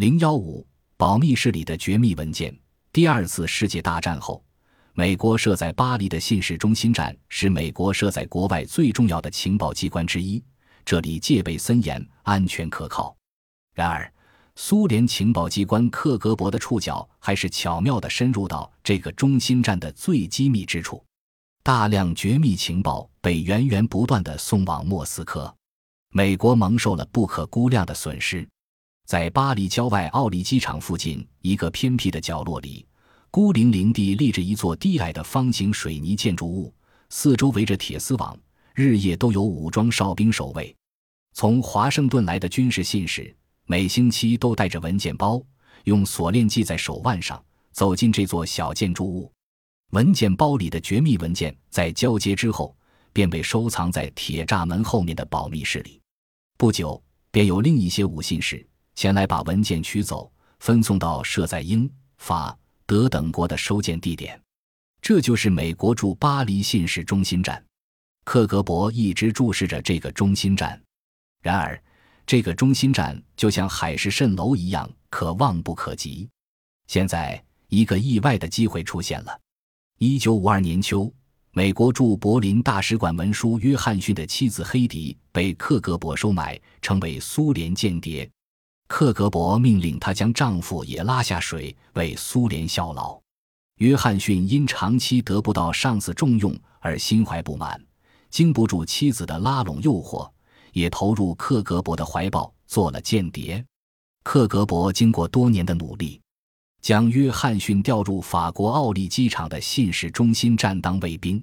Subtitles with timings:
[0.00, 2.58] 零幺五保密室里的绝密文件。
[2.90, 4.42] 第二次世界大战后，
[4.94, 10.42] 美国设在巴黎的信使中心站是美国设在国外最重要的情报机关之一，
[10.86, 13.14] 这里戒备森严，安全可靠。
[13.74, 14.10] 然而，
[14.56, 21.04] 苏联情报机关克格勃的触角还是巧妙地深入到这个中心站的最机密之处，
[21.62, 25.54] 大量绝密情报被源源不断地送往莫斯科，
[26.14, 28.48] 美国蒙受了不可估量的损失。
[29.10, 32.86] 在巴黎郊外奥利机场附近一个偏僻的角落里，
[33.28, 36.72] 孤零零地立着一座低矮的方形水泥建筑物，
[37.08, 38.38] 四周围着铁丝网，
[38.72, 40.72] 日夜都有武装哨兵守卫。
[41.34, 45.42] 从华盛顿来的军事信使每星期都带着文件包，
[45.86, 49.28] 用锁链系在手腕上，走进这座小建筑物。
[49.90, 52.76] 文件包里的绝密文件在交接之后，
[53.12, 56.00] 便被收藏在铁栅门后面的保密室里。
[56.56, 58.64] 不久，便有另一些武信使。
[58.94, 64.40] 前来把文件取走，分送到设在英、法、德等国的收件地点。
[65.00, 67.64] 这就是美国驻巴黎信使中心站。
[68.24, 70.80] 克格勃一直注视着这个中心站，
[71.42, 71.82] 然而，
[72.26, 76.28] 这个中心站就像海市蜃楼一样，可望不可及。
[76.86, 79.40] 现在，一个意外的机会出现了。
[79.98, 81.12] 一九五二年秋，
[81.52, 88.30] 美国驻柏林大使馆文书约翰逊的妻子黑迪被克格勃收买，成为苏联间谍。
[88.90, 93.18] 克格勃命令她将丈夫也拉下水，为苏联效劳。
[93.76, 97.80] 约翰逊因长期得不到上司重用而心怀不满，
[98.30, 100.28] 经不住妻子的拉拢诱惑，
[100.72, 103.64] 也投入克格勃的怀抱，做了间谍。
[104.24, 106.20] 克格勃经过多年的努力，
[106.82, 111.40] 将约翰逊调入法国奥利机场的信使中心站当卫兵。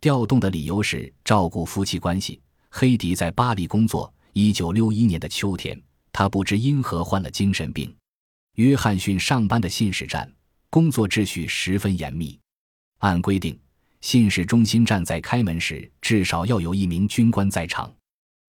[0.00, 2.40] 调动的理由是照顾夫妻关系。
[2.70, 4.10] 黑迪在巴黎工作。
[4.32, 5.78] 一九六一年的秋天。
[6.12, 7.94] 他不知因何患了精神病。
[8.54, 10.28] 约翰逊上班的信使站
[10.68, 12.36] 工作秩序十分严密，
[12.98, 13.56] 按规定，
[14.00, 17.92] 信使中心站在开门时至少要有一名军官在场。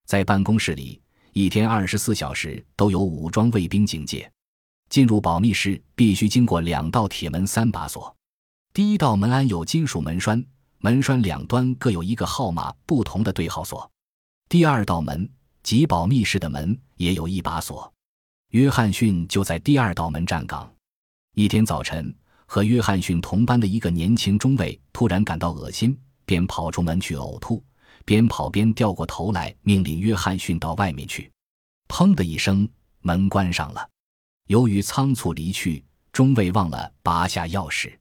[0.08, 1.00] 在办公室里，
[1.34, 4.30] 一天二十四小时都有武装卫兵警戒。
[4.90, 8.16] 进入保密室必须经过两道铁门，三把锁。
[8.74, 10.44] 第一道门安有金属门栓，
[10.80, 13.92] 门栓两端各有一个号码不同的对号锁。
[14.50, 15.30] 第二道门。
[15.64, 17.92] 及保密室的门也有一把锁，
[18.50, 20.72] 约翰逊就在第二道门站岗。
[21.36, 22.14] 一天早晨，
[22.46, 27.64] 和约翰逊同班的一个年轻中尉突然感到恶心，便跑出门去呕吐，
[28.06, 31.32] 边跑边掉过头来，命令约翰逊到外面去。
[31.88, 32.68] 砰的一声，
[33.02, 33.88] 门关上了。
[34.48, 37.96] 由于仓促离去，中尉忘了拔下钥匙，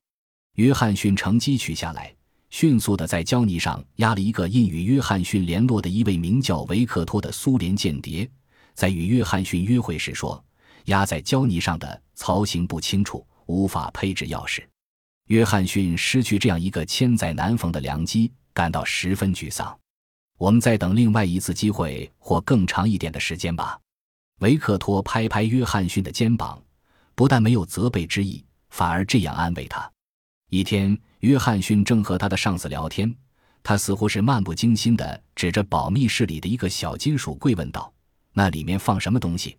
[0.54, 2.14] 约翰逊乘机取下来。
[2.50, 8.28] 迅速地在胶泥上压了一个印与约翰逊联络的一位名叫维克托的苏联间谍，
[8.74, 10.42] 在与约翰逊约会时说
[10.86, 14.64] ：“压在胶泥上的槽形不清楚，无法配置钥匙。”
[15.28, 19.78] 约翰逊失去这样一个千载难逢的良机，感到十分沮丧。
[20.38, 23.78] 我们再等另外一次机会或更长一点的时间吧。
[24.38, 26.62] 维克托拍拍约翰逊的肩膀，
[27.14, 29.90] 不但没有责备之意，反而这样安慰他：
[30.48, 30.98] 一天。
[31.20, 33.12] 约翰逊正和他的上司聊天，
[33.64, 37.92] 他似乎是漫不经心地指着保密室里的一个小金属柜问道
[38.34, 39.58] ：“那里面放什么东西？”“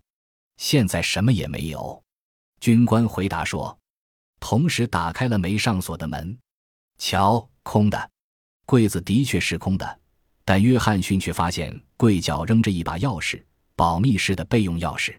[0.55, 2.01] 现在什么也没有。”
[2.61, 3.77] 军官回答说，
[4.39, 6.37] 同时打开了没上锁的门。
[6.97, 8.09] “瞧，空的。”
[8.65, 9.99] 柜子的确是空的，
[10.45, 13.43] 但约翰逊却发现柜角扔着一把钥匙——
[13.75, 15.13] 保密室的备用钥匙。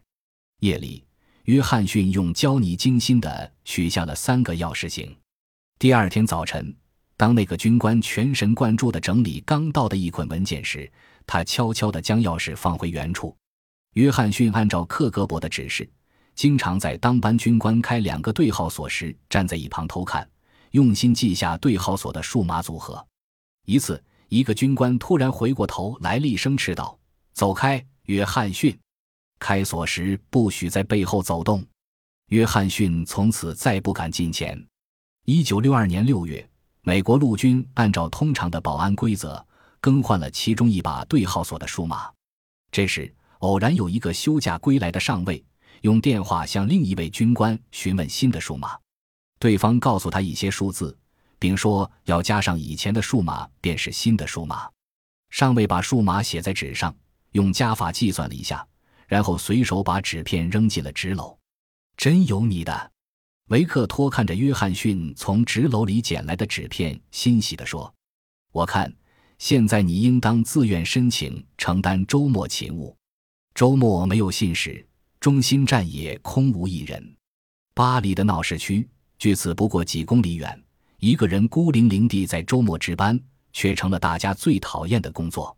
[0.60, 1.04] 夜里，
[1.44, 5.14] 约翰逊用胶泥精心地取下了三个钥匙形。
[5.80, 6.76] 第二天早晨，
[7.16, 10.92] 当那个军官全神贯注地整理刚到的一捆文件时，
[11.26, 13.34] 他悄悄地将钥匙放回原处。
[13.94, 15.90] 约翰逊按照克格勃的指示，
[16.34, 20.28] 经常在当班军官开两个对号锁时站在一旁偷看，
[20.72, 23.02] 用心记下对号锁的数码组合。
[23.64, 26.98] 一次，一个军官突然回过头来，厉声斥道
[27.32, 28.78] ：“走开，约翰逊！
[29.38, 31.64] 开锁时不许在背后走动。”
[32.28, 34.62] 约翰逊从此再不敢近前。
[35.32, 36.44] 一九六二年六月，
[36.82, 39.46] 美国陆军按照通常的保安规则
[39.80, 42.10] 更换了其中一把对号锁的数码。
[42.72, 45.44] 这时，偶然有一个休假归来的上尉
[45.82, 48.76] 用电话向另一位军官询问新的数码，
[49.38, 50.98] 对方告诉他一些数字，
[51.38, 54.68] 并说要加上以前的数码便是新的数码。
[55.30, 56.92] 上尉把数码写在纸上，
[57.30, 58.66] 用加法计算了一下，
[59.06, 61.36] 然后随手把纸片扔进了纸篓。
[61.96, 62.90] 真有你的！
[63.50, 67.92] 维克托看着约翰逊从纸篓里捡来的纸片，欣喜地说
[68.52, 68.92] ：“我看，
[69.38, 72.96] 现在你应当自愿申请承担周末勤务。
[73.52, 74.86] 周末没有信使，
[75.18, 77.16] 中心站也空无一人。
[77.74, 78.88] 巴黎的闹市区
[79.18, 80.62] 距此不过几公里远，
[81.00, 83.18] 一个人孤零零地在周末值班，
[83.52, 85.56] 却成了大家最讨厌的工作。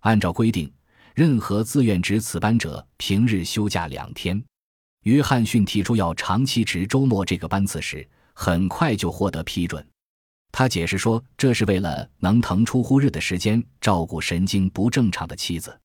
[0.00, 0.72] 按照规定，
[1.14, 4.42] 任何自愿值此班者平日休假两天。
[5.06, 8.04] 约翰逊提出要长期值周末这个班次时，
[8.34, 9.86] 很快就获得批准。
[10.50, 15.78] 他解释说，这是为了能腾出乎日的时间照顾神经不正常的妻子。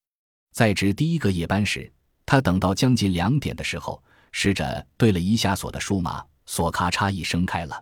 [0.54, 1.92] 在值第一个夜班时，
[2.26, 4.02] 他等到将近两点的时候，
[4.32, 7.80] 试着对了一下锁的数码，锁咔嚓一声开了。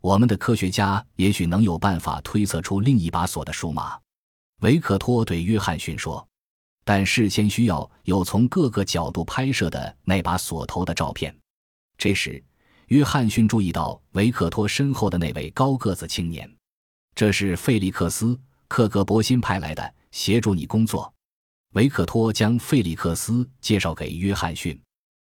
[0.00, 3.98] 我们的科学家也许能有办法推测出另一把锁的数码。
[4.62, 6.26] 维克托对约翰逊说。
[6.84, 11.34] 但事先需要有从各个角度拍摄的那把锁头的照片。
[11.96, 12.42] 这时，
[12.86, 16.50] 约翰逊注意到维克托身后的那位高个子青年，
[17.14, 18.26] 这是费利克斯·
[18.68, 21.12] 克格伯辛派来的，协助你工作。
[21.74, 24.76] 维克托将费利克斯介绍给约翰逊。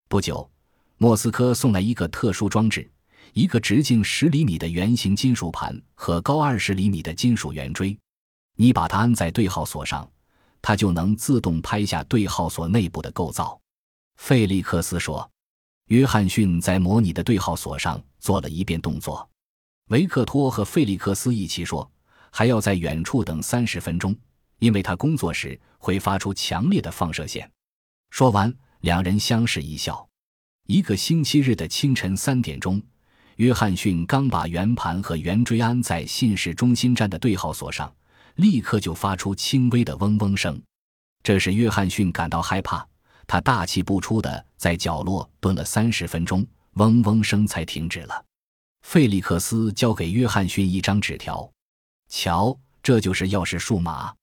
[0.08, 0.48] 不久，
[0.96, 2.88] 莫斯科送来一个特殊装置：
[3.32, 7.98] 一个直径十厘米的圆形金属盘和高二十厘米的金属圆锥。
[8.54, 10.08] 你把它安在对号锁上。
[10.60, 13.60] 它就能自动拍下对号锁内部的构造，
[14.16, 15.28] 费利克斯说。
[15.86, 19.26] 约翰逊在模拟的对号锁上做了一遍动作。
[19.88, 21.90] 维克托和费利克斯一起说，
[22.30, 24.14] 还要在远处等三十分钟，
[24.58, 27.50] 因为他工作时会发出强烈的放射线。
[28.10, 30.06] 说完，两人相视一笑。
[30.66, 32.82] 一个星期日的清晨三点钟，
[33.36, 37.90] 约翰逊刚把圆盘和圆锥安在信使中心站的对号锁上。
[38.38, 40.60] 立刻就发出轻微的嗡嗡声，
[41.24, 42.86] 这使约翰逊感到害怕。
[43.26, 48.24] 他大气不出的在角落蹲了三十分钟，嗡嗡声才停止了。
[48.82, 51.50] 费利克斯交给约翰逊一张纸条
[52.08, 54.14] ：“瞧，这就是钥匙数码，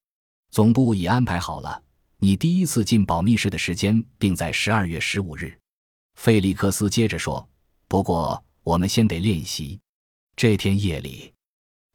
[0.50, 1.82] 总部已安排好了。
[2.18, 5.56] 你第一次进保密室的时间定在十二月十五日。”
[6.16, 7.46] 费利克斯接着说
[7.86, 9.78] ：“不过我们先得练习。
[10.34, 11.32] 这天夜里。”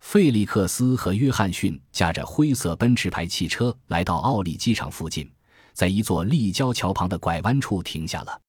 [0.01, 5.31] 费利克斯和约翰逊驾着灰色奔驰牌汽车来到奥利机场附近，
[5.73, 8.41] 在一座立交桥旁的拐弯处停下了。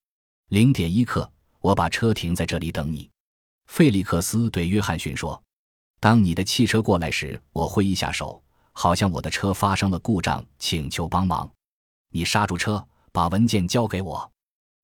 [0.49, 3.09] 零点一刻，我把车停在这里等你。
[3.67, 5.41] 费利克斯对约翰逊说
[6.01, 11.49] ：“当你的汽车过来时，我挥一下手，好像我的车发生了故障，请求帮忙。
[12.09, 14.29] 你刹住车，把文件交给我。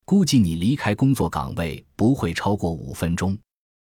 [0.06, 3.38] 估计你离开工作岗位不会超过五分钟。”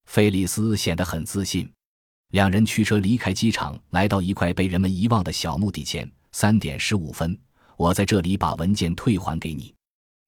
[0.06, 1.68] 费利斯显得很自信。
[2.36, 6.06] 两人驱车离开机场，来到一块被人们遗忘的小墓地前。
[6.32, 7.34] 三点十五分，
[7.78, 9.74] 我在这里把文件退还给你。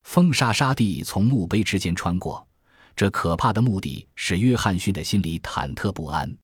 [0.05, 2.49] 风沙沙地从墓碑之间穿过，
[2.96, 6.34] 这可怕的墓地使约翰逊的心里忐忑不安。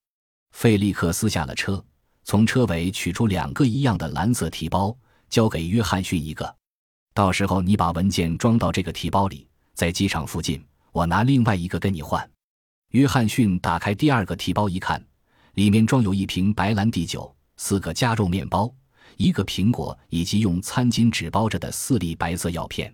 [0.52, 1.82] 费利克斯下了车，
[2.25, 4.94] 从车尾取出两个一样的蓝色提包，
[5.31, 6.55] 交给约翰逊一个。
[7.14, 10.62] 到时候你把文件装到这个提包里，在机场附近，
[10.93, 12.31] 我拿另外一个跟你换。
[12.90, 15.02] 约翰逊打开第二个提包一看。
[15.54, 18.72] 里面装有一瓶白兰地酒、四个加肉面包、
[19.16, 22.92] 一个苹果以及用餐巾纸包着的四粒白色药片。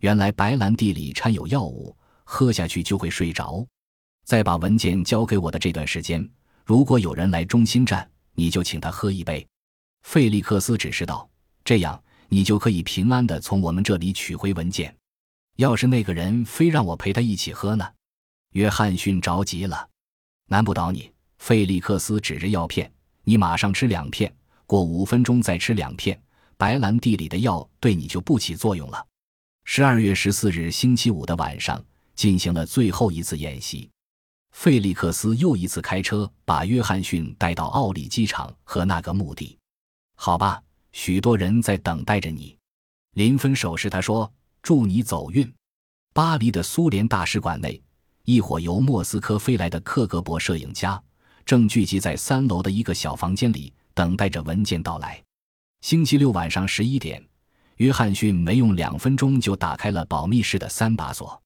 [0.00, 1.94] 原来白兰地里掺有药物，
[2.24, 3.66] 喝下去就会睡着。
[4.24, 6.26] 在把文件交给我的这段时间，
[6.64, 9.46] 如果有人来中心站，你就请他喝一杯。
[10.02, 11.28] 费利克斯指示道
[11.62, 14.96] ：“这样你就可以平安地从我们这里取回文件。
[15.56, 17.86] 要是那个人非让我陪他一起喝呢？”
[18.52, 19.86] 约翰逊着急了
[20.48, 21.10] ：“难不倒你。”
[21.40, 22.88] 费利克斯指着药片
[23.24, 24.32] ：“你马上吃两片，
[24.66, 26.20] 过五分钟再吃两片，
[26.58, 29.04] 白兰地里的药对你就不起作用了。”
[29.64, 31.82] 十二月十四日星期五的晚上，
[32.14, 33.90] 进行了最后一次演习。
[34.52, 39.58] 费利克斯又一次开车把约翰逊带到奥里机场和那个墓地。
[40.16, 42.54] 好吧，许多人在等待着你。
[43.14, 44.30] 临分手时，他说
[44.62, 45.50] ：“祝你走运。”
[46.12, 47.82] 巴黎的苏联大使馆内，
[48.24, 51.02] 一伙由莫斯科飞来的克格勃摄影家。
[51.50, 55.20] 正聚集在三楼的一个小房间里，等待着文件到来。
[55.80, 57.20] 星期六晚上十一点，
[57.78, 61.42] 约翰逊没用两分钟就打开了保密室的三把锁。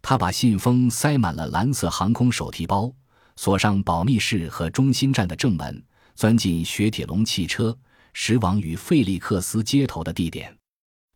[0.00, 2.90] 他把信封塞满了蓝色航空手提包，
[3.36, 7.76] 锁上保密室和中心站的正门，钻进雪铁龙汽车，
[8.14, 10.56] 驶往与费利克斯接头的地点。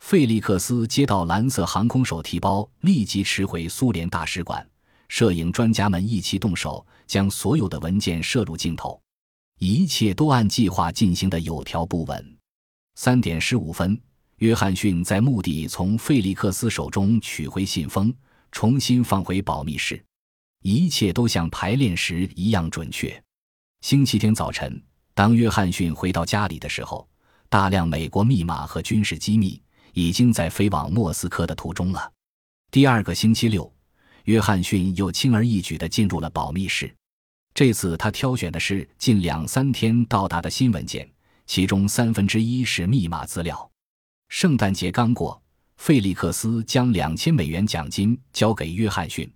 [0.00, 4.69] 费利克斯接到蓝色航空手提包，立即驰回苏联大使馆。
[5.09, 9.00] 摄影专家们一起动手，将所有的文件摄入镜头，
[9.58, 12.36] 一切都按计划进行的有条不紊。
[12.96, 14.00] 三点十五分，
[14.36, 18.14] 约翰逊在墓地从费利克斯手中取回信封，
[18.52, 20.02] 重新放回保密室，
[20.62, 23.22] 一切都像排练时一样准确。
[23.82, 24.82] 星期天早晨，
[25.14, 27.06] 当约翰逊回到家里的时候，
[27.48, 32.12] 大量美国密码和军事机密已经在飞往莫斯科的途中了。
[32.70, 33.70] 第二个星期六，
[34.26, 36.95] 约翰逊又轻而易举地进入了保密室。
[37.54, 41.09] 这次他挑选的是近两三天到达的新文件，
[41.47, 43.71] 其中三分之一是密码资料。
[44.28, 45.40] 圣诞节刚过，
[45.76, 49.30] 费利克斯将两千美元奖金交给约翰逊。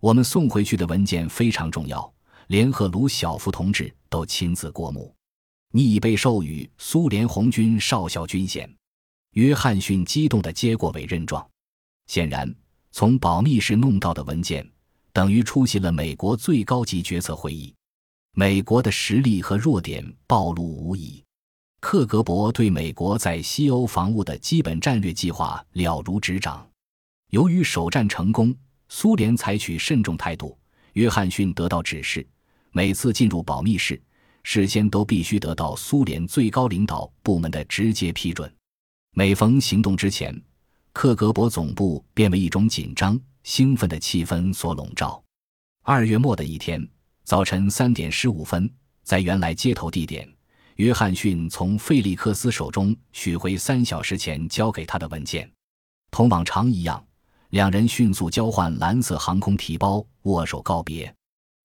[0.00, 2.12] 我们送回去的文件非常重要，
[2.48, 5.14] 连赫鲁晓夫同志都亲自过目。
[5.70, 8.68] 你已被授予苏联红军少校军衔。
[9.34, 11.44] 约翰逊激动地接过委任状。
[12.06, 12.54] 显然，
[12.96, 14.64] 从保密室弄到的文件。
[15.12, 17.74] 等于出席了美国最高级决策会议，
[18.36, 21.20] 美国的实力和弱点暴露无遗。
[21.80, 26.64] 克格勃对美国在西欧防务的基本战略计划了如指掌。
[27.30, 28.54] 由于首战成功，
[28.88, 30.56] 苏联采取慎重态度。
[30.92, 32.24] 约翰逊得到指示，
[32.70, 34.00] 每次进入保密室，
[34.44, 38.48] 事先都必须得到苏联最高领导部门的直接批准。
[39.16, 40.40] 每逢行动之前，
[40.94, 43.20] 克格勃总部便为一种紧张。
[43.42, 45.22] 兴奋的气氛所笼罩。
[45.82, 46.82] 二月末的一天
[47.24, 48.72] 早晨三点十五分，
[49.02, 50.26] 在原来接头地点，
[50.76, 55.46] 约翰逊从费利克斯手中取回三小时前交给他的文件。
[56.10, 57.06] 同往常一样，
[57.50, 61.14] 两人迅速交换蓝色航空提包，握手告别。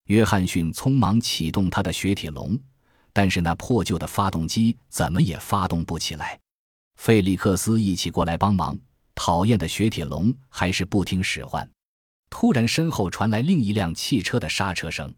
[0.08, 2.60] 约翰逊匆忙启动他的雪铁龙，
[3.14, 6.38] 但是那破旧的发动机怎么也发动不起来。
[6.98, 8.78] 费利克斯一起过来帮忙。
[9.22, 11.70] 讨厌的雪铁龙还是不听使唤。
[12.30, 15.14] 突然，身后传来另一辆汽车的刹车声。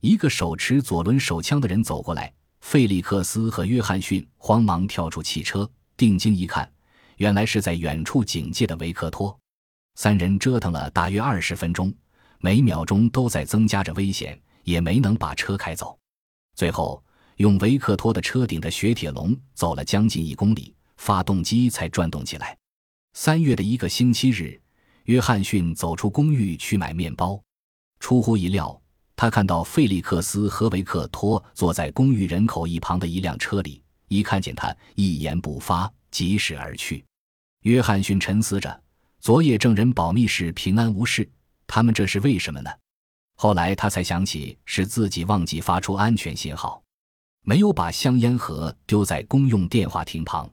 [0.00, 2.34] 一个手持左轮手枪的人走过来。
[2.60, 6.68] 费利克斯和约翰逊慌忙跳出汽车，定睛一看，
[7.18, 9.38] 原来是在远处警戒的维克托。
[9.94, 11.94] 三人折腾了大约二十分钟，
[12.40, 15.96] 每秒钟都在增加着危险，也没能把车开走。
[16.56, 17.00] 最后，
[17.36, 22.58] 用维克托的车顶的雪铁龙走了将近一公里，发动机才转动起来。
[23.18, 24.60] 三月的一个星期日，
[25.04, 27.42] 约翰逊走出公寓去买面包。
[27.98, 28.78] 出乎意料，
[29.16, 33.82] 他看到费利克斯和维克托坐在公寓人口一旁的一辆车里。
[34.08, 37.02] 一看见他，一言不发，疾驶而去。
[37.62, 38.82] 约翰逊沉思着：
[39.18, 41.26] 昨夜证人保密室平安无事，
[41.66, 42.70] 他们这是为什么呢？
[43.36, 46.82] 后来他才想起是自己忘记发出安全信号，
[47.40, 50.52] 没有把香烟盒丢在公用电话亭旁。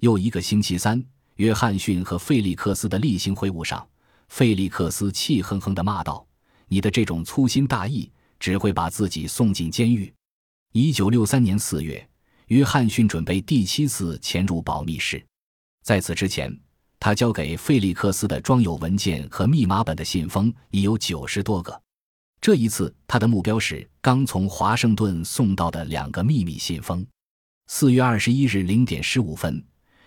[0.00, 1.00] 又一个星期三。
[1.36, 3.86] 约翰逊和费利克斯的例行会晤上，
[4.28, 6.26] 费利克斯气哼哼地骂道
[6.68, 10.12] ：“你的这种粗心大意，只会把自己送进监狱。”
[10.72, 12.08] 一九六三年四月，
[12.46, 15.24] 约翰逊准备第七次潜入保密室。
[15.82, 16.56] 在此之前，
[17.00, 21.82] 他交给费利克斯的装有文件和密码本的信封已有九十多个。
[22.40, 27.06] 这一次，他的目标是刚从华盛顿送到的两个秘密信封。
[27.68, 29.64] 四月二十一日零点十五分。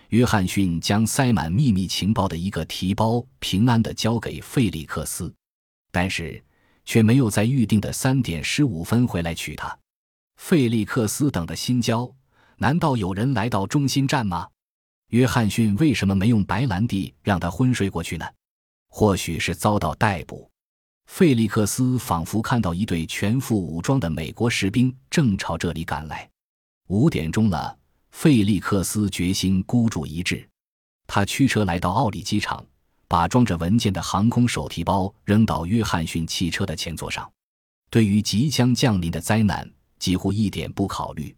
[0.10, 5.34] 约翰逊将塞满秘密情报的一个提包平安地交给费利克斯，
[5.92, 6.44] 但是
[6.86, 9.78] 却没有在预定的三点十五分回来取他。
[10.38, 12.10] 费利克斯等得心焦，
[12.58, 14.48] 难道有人来到中心站吗？
[15.10, 18.26] 约翰逊为什么没用白兰地让他昏睡过去呢？
[18.90, 20.50] 或许是遭到逮捕。
[21.06, 26.28] 费利克斯仿佛看到一队全副武装的美国士兵正朝这里赶来。
[26.88, 27.78] 五点钟了。
[28.16, 30.48] 费利克斯决心孤注一掷，
[31.06, 32.66] 他驱车来到奥里机场，
[33.10, 37.30] 把装着文件的航空手提包扔到约翰逊汽车的前座上。
[37.90, 39.70] 对于即将降临的灾难，
[40.00, 41.36] 几乎一点不考虑。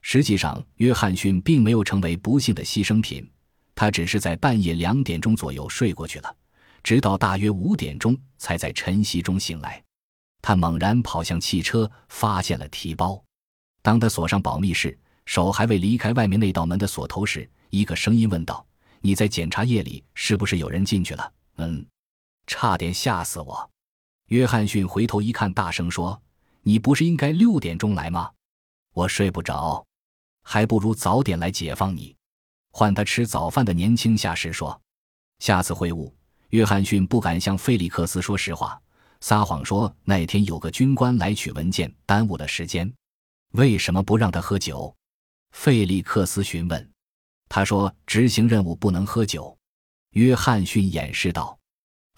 [0.00, 3.30] 实际上，约翰逊并没有成为不幸的牺牲品，
[3.74, 6.36] 他只是在半夜两点钟左右睡过去了，
[6.82, 9.80] 直到大约五点钟才在晨曦中醒来。
[10.40, 13.22] 他猛然跑向汽车，发现了提包。
[13.82, 14.98] 当他锁上保密室。
[15.26, 18.64] 手还未离开外面那道门的锁头时，一个声音问道
[19.00, 21.84] ：“你在检查夜里是不是有人进去了？”“嗯。”
[22.46, 23.70] 差点吓死我。
[24.28, 26.20] 约翰逊回头一看，大声说
[26.62, 28.30] ：“你不是应该六点钟来吗？
[28.92, 29.84] 我睡不着，
[30.42, 32.14] 还不如早点来解放你。”
[32.70, 34.78] 换他吃早饭的年轻下士说
[35.40, 36.12] ：“下次会晤，
[36.50, 38.78] 约翰逊不敢向菲利克斯说实话，
[39.20, 42.92] 撒谎说那天有个军官来取文件，耽误了时间。
[43.52, 44.94] 为什么不让他喝酒？”
[45.54, 46.90] 费利克斯询问，
[47.48, 49.56] 他说：“执行任务不能喝酒。”
[50.12, 51.56] 约翰逊掩饰道：“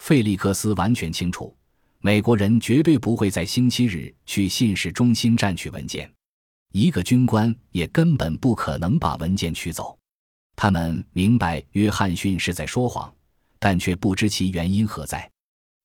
[0.03, 1.55] 费利克斯完全清楚，
[2.01, 6.11] 美国人绝对不会在星期日去信使中心占取文件，
[6.73, 9.97] 一个军官也根本不可能把文件取走。
[10.57, 13.15] 他们明白约翰逊是在说谎，
[13.61, 15.31] 但却不知其原因何在。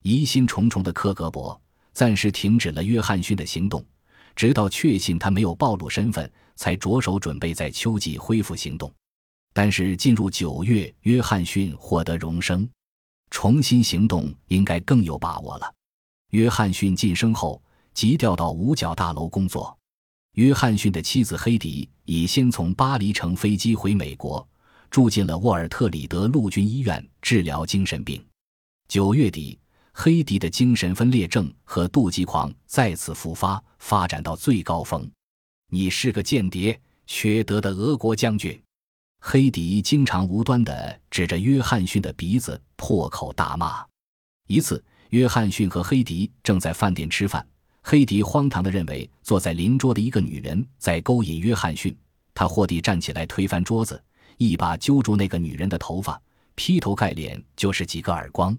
[0.03, 1.59] 疑心重重的克格勃
[1.91, 3.85] 暂时停止了约翰逊的行动，
[4.35, 6.31] 直到确信他没有暴露身份。”
[6.61, 8.93] 才着手准备在秋季恢复行动，
[9.51, 12.69] 但是进入九月，约翰逊获得荣升。
[13.31, 15.73] 重新行动应该更有把握了。
[16.33, 17.59] 约翰逊晋升后，
[17.95, 19.75] 即调到五角大楼工作。
[20.33, 24.47] 约翰逊的妻子黑迪已先从巴黎乘飞机回美国，
[24.91, 28.23] 住进了沃尔特里德陆军医院治疗精神病。
[28.87, 29.59] 九月底，
[29.93, 35.09] 黑迪的精神分裂症和妒忌狂再次复发，发展到最高峰。
[35.73, 38.61] 你是个间谍，缺德的俄国将军！
[39.21, 43.85] 黑迪经常无端地指着约翰逊的鼻子破口大骂。
[44.47, 47.47] 一次，约翰逊和黑迪正在饭店吃饭。
[47.81, 51.97] 黑迪荒唐地认为，坐在邻桌的一个女人在勾引约翰逊。
[52.33, 54.03] 他霍地站起来，推翻桌子，
[54.35, 56.21] 一把揪住那个女人的头发，
[56.53, 58.53] 劈头盖脸就是几个耳光。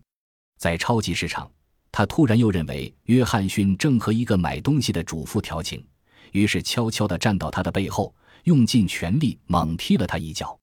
[0.58, 1.52] 在超级市场，
[1.90, 5.84] 他突然又认为约翰逊正和一个买东西的主妇调情，
[6.32, 10.58] 于是悄悄地站到他的背后，用尽全力猛踢了他一脚。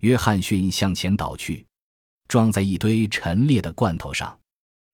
[0.00, 1.66] 约翰逊向前倒去，
[2.28, 4.38] 撞在一堆陈列的罐头上。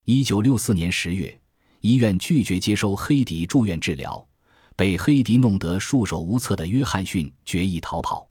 [0.05, 1.39] 一九六四年十月。
[1.85, 4.25] 医院拒绝接收黑迪住院治疗，
[4.73, 8.25] 被黑迪弄得束手无策的约翰逊决意逃跑。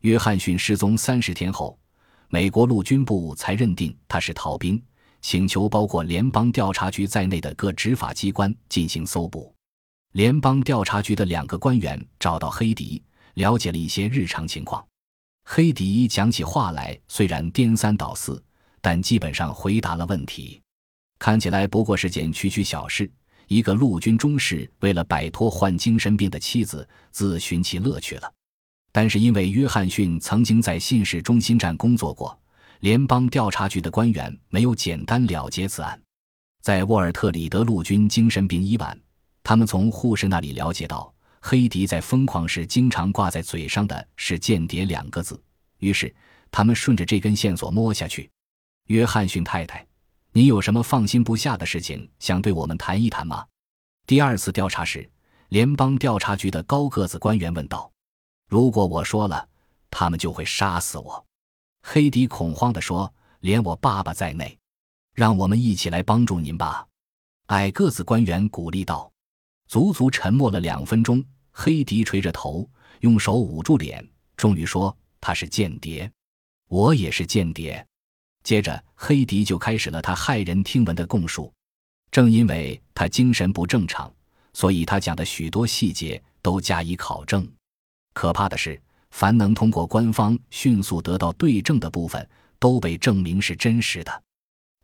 [0.00, 1.78] 约翰逊失踪三十天后，
[2.28, 4.82] 美国陆军部才认定他是逃兵，
[5.20, 9.54] 请求包括联邦调查局在内的各执法机关进行搜捕。
[10.18, 13.00] 联邦调查局的两个官员找到黑迪，
[13.34, 14.84] 了解了一些日常情况。
[15.44, 18.42] 黑迪讲起话来虽然颠三倒四，
[18.80, 20.60] 但基本上回答了问题。
[21.20, 23.08] 看起来不过是件区区小事，
[23.46, 28.28] 一个陆军中士为了摆脱患精神病的妻子，自寻其乐趣了。
[28.90, 32.36] 但是因为约翰逊曾经在信使中心站工作过，
[32.80, 35.96] 联邦调查局的官员没有简单了结此案。
[36.60, 39.00] 在沃尔特里德陆军精神病医院，
[39.48, 45.42] 他们从护士那里了解到，黑迪在疯狂时经常挂在嘴上的是“间谍”两个字。
[45.78, 46.14] 于是
[46.50, 48.30] 他们顺着这根线索摸下去，
[48.88, 49.86] 约翰逊太太。
[50.32, 53.46] 你有什么放心不下的事情想对我们谈一谈吗？
[54.06, 55.10] 第二次调查时，
[55.48, 57.90] 联邦调查局的高个子官员问道
[58.50, 59.48] ：“如果我说了，
[59.90, 61.26] 他们就会杀死我。”
[61.88, 64.58] 黑迪恐慌地说：“连我爸爸在内，
[65.14, 66.86] 让我们一起来帮助您吧。”
[67.48, 69.10] 矮个子官员鼓励道。
[69.68, 72.68] 足足沉默了两分钟，黑迪垂着头，
[73.00, 74.02] 用手捂住脸，
[74.34, 76.10] 终于说：“他是间谍，
[76.68, 77.86] 我也是间谍。”
[78.42, 81.52] 接着，黑迪就开始了他骇人听闻的供述。
[82.10, 84.10] 正因为他精神不正常，
[84.54, 87.46] 所以他讲的许多细节都加以考证。
[88.14, 92.26] 可怕的是，凡能通过官方迅速得到对证的部分，
[92.58, 94.22] 都被证明是真实的。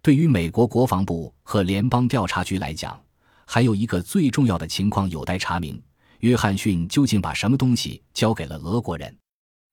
[0.02, 3.00] 对于美国国防部和联邦调查局来讲，
[3.46, 5.80] 还有一个最重要的情况有待查明：
[6.20, 9.16] 约翰逊究竟把什么东西交给了俄国人？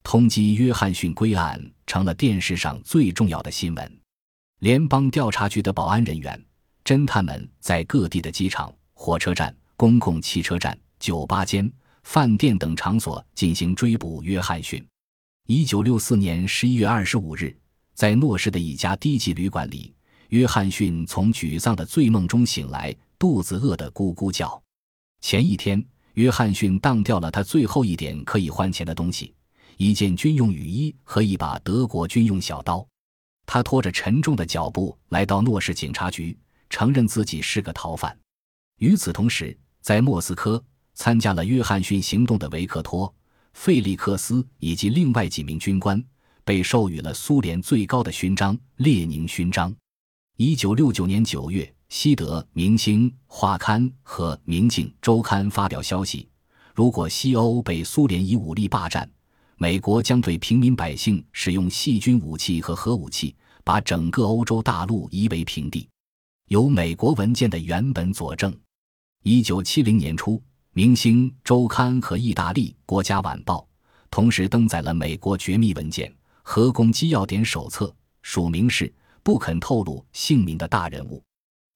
[0.04, 4.00] 通缉约翰逊归案成了电视上最重要的新闻。
[4.60, 6.44] 联邦调查局的保安人员、
[6.84, 11.72] 侦探们在各地的机场、火车站、公共汽车站、酒吧间、
[12.04, 14.84] 饭店等场所进行追捕约翰逊。
[15.48, 17.56] 一九六四年十一月二十五日，
[17.94, 19.94] 在诺市的一家低级旅馆里，
[20.30, 24.60] 约翰逊从沮丧的醉梦中醒来，肚子饿得咕咕叫。
[25.20, 29.32] 前一天，约翰逊当掉了他最后一点可以换钱的东西。
[29.78, 32.84] 一件军用雨衣和一把德国军用小刀，
[33.46, 36.36] 他拖着沉重的脚步来到诺市警察局，
[36.68, 38.18] 承认自己是个逃犯。
[38.80, 40.64] 与此同时，在莫斯科
[40.96, 43.14] 参加了约翰逊行动的维克托、
[43.54, 46.04] 费利克斯以及另外几名军官
[46.44, 49.72] 被授予了苏联最高的勋章——列宁勋章。
[50.38, 56.26] 一九六九年九月，西德明星画刊和明镜周刊发表消息：
[56.74, 59.08] 如果西欧被苏联以武力霸占，
[59.58, 65.86] 美国将对平民百姓使用细菌武器和核武器，把整个欧洲大陆夷为平地。
[66.48, 68.58] 有美国文件的原本佐证。
[69.24, 70.38] 一九七零年初，
[70.72, 73.58] 《明星周刊》和《意大利国家晚报》
[74.10, 76.10] 同时登载了美国绝密文件
[76.42, 77.88] 《核攻击要点手册》，
[78.22, 81.22] 署名是“不肯透露姓名的大人物”。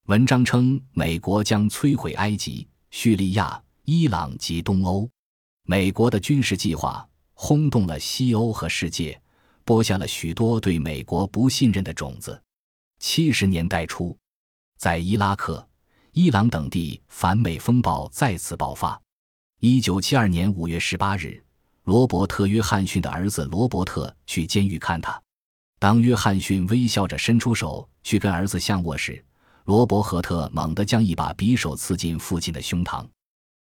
[0.05, 5.09] 文章称，美国将摧毁埃及、叙利亚、伊朗及东欧。
[5.63, 7.07] 美国的军事计划。
[7.37, 9.19] 轰动了西欧和世界，
[9.65, 12.41] 播下了许多对美国不信任的种子。
[12.99, 14.17] 七十年代初，
[14.77, 15.67] 在伊拉克、
[16.13, 18.97] 伊朗等地，反美风暴再次爆发。
[19.59, 21.43] 一九七二年五月十八日，
[21.83, 25.21] 罗伯特·约翰逊的儿子罗伯特去监狱看他。
[25.77, 29.21] 当约翰逊微笑着伸出手去跟儿子相握时，
[29.65, 33.03] 罗伯赫特猛地将一把匕首刺进父亲的胸膛。